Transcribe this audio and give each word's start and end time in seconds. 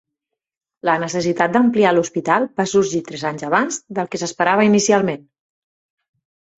La 0.89 0.95
necessitat 1.03 1.53
d'ampliar 1.57 1.91
l'hospital 1.97 2.49
va 2.63 2.67
sorgir 2.73 3.03
tres 3.13 3.29
anys 3.33 3.47
abans 3.53 3.81
del 4.01 4.13
que 4.13 4.25
s'esperava 4.27 4.69
inicialment. 4.75 5.27